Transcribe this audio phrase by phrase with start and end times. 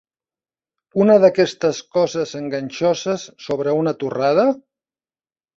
[1.03, 4.51] Una d'aquestes coses enganxoses sobre una torrada?